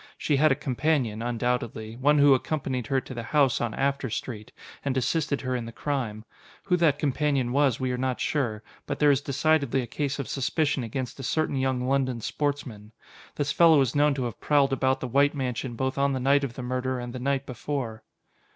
She 0.17 0.37
had 0.37 0.51
a 0.51 0.55
companion, 0.55 1.21
undoubtedly, 1.21 1.95
one 1.95 2.17
who 2.17 2.33
accompanied 2.33 2.87
her 2.87 2.99
to 3.01 3.13
the 3.13 3.21
house 3.21 3.61
on 3.61 3.75
After 3.75 4.09
Street, 4.09 4.51
and 4.83 4.97
assisted 4.97 5.41
her 5.41 5.55
in 5.55 5.65
the 5.67 5.71
crime. 5.71 6.25
Who 6.63 6.77
that 6.77 6.97
companion 6.97 7.51
was, 7.51 7.79
we 7.79 7.91
are 7.91 7.99
not 7.99 8.19
sure; 8.19 8.63
but 8.87 8.97
there 8.97 9.11
is 9.11 9.21
decidedly 9.21 9.83
a 9.83 9.85
case 9.85 10.17
of 10.17 10.27
suspicion 10.27 10.83
against 10.83 11.19
a 11.19 11.23
certain 11.23 11.55
young 11.57 11.85
London 11.85 12.19
sportsman. 12.19 12.93
This 13.35 13.51
fellow 13.51 13.79
is 13.81 13.93
known 13.95 14.15
to 14.15 14.23
have 14.23 14.41
prowled 14.41 14.73
about 14.73 15.01
the 15.01 15.07
White 15.07 15.35
mansion 15.35 15.75
both 15.75 15.99
on 15.99 16.13
the 16.13 16.19
night 16.19 16.43
of 16.43 16.55
the 16.55 16.63
murder 16.63 16.99
and 16.99 17.13
the 17.13 17.19
night 17.19 17.45
before." 17.45 18.01